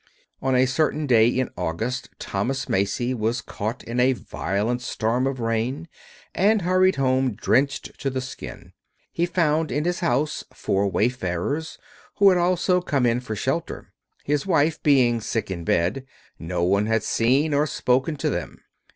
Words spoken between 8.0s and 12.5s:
the skin. He found in his house four wayfarers, who had